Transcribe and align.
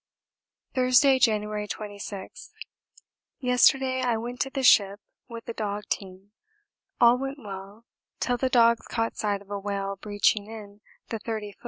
Thursday, 0.73 1.19
January 1.19 1.67
26. 1.67 2.53
Yesterday 3.37 4.01
I 4.01 4.17
went 4.17 4.39
to 4.39 4.49
the 4.49 4.63
ship 4.63 4.99
with 5.29 5.47
a 5.47 5.53
dog 5.53 5.83
team. 5.91 6.31
All 6.99 7.19
went 7.19 7.37
well 7.37 7.85
till 8.19 8.37
the 8.37 8.49
dogs 8.49 8.87
caught 8.87 9.15
sight 9.15 9.43
of 9.43 9.51
a 9.51 9.59
whale 9.59 9.95
breeching 9.97 10.47
in 10.47 10.81
the 11.09 11.19
30 11.19 11.51
ft. 11.51 11.57